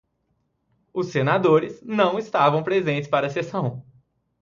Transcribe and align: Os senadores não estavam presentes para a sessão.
Os 0.91 1.11
senadores 1.11 1.79
não 1.83 2.17
estavam 2.17 2.63
presentes 2.63 3.07
para 3.07 3.27
a 3.27 3.29
sessão. 3.29 3.85